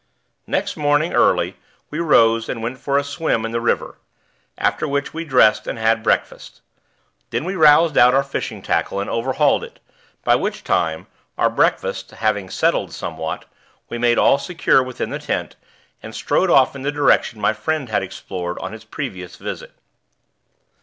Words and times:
Next 0.47 0.75
morning, 0.75 1.13
early, 1.13 1.57
we 1.91 1.99
rose 1.99 2.49
and 2.49 2.63
went 2.63 2.79
for 2.79 2.97
a 2.97 3.03
swim 3.03 3.45
in 3.45 3.51
the 3.51 3.61
river; 3.61 3.99
after 4.57 4.87
which 4.87 5.13
we 5.13 5.23
dressed 5.23 5.67
and 5.67 5.77
had 5.77 6.01
breakfast. 6.01 6.61
Then 7.29 7.45
we 7.45 7.53
roused 7.55 7.95
out 7.99 8.15
our 8.15 8.23
fishing 8.23 8.63
tackle 8.63 8.99
and 8.99 9.11
overhauled 9.11 9.63
it, 9.63 9.79
by 10.23 10.33
which 10.35 10.63
time, 10.63 11.05
our 11.37 11.51
breakfasts 11.51 12.11
having 12.13 12.49
settled 12.49 12.91
somewhat, 12.95 13.45
we 13.89 13.99
made 13.99 14.17
all 14.17 14.39
secure 14.39 14.81
within 14.81 15.11
the 15.11 15.19
tent 15.19 15.55
and 16.01 16.15
strode 16.15 16.49
off 16.49 16.75
in 16.75 16.81
the 16.81 16.91
direction 16.91 17.39
my 17.39 17.53
friend 17.53 17.89
had 17.89 18.01
explored 18.01 18.57
on 18.57 18.71
his 18.73 18.85
previous 18.85 19.35
visit. 19.35 19.73